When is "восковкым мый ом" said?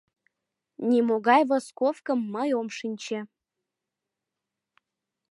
1.49-2.67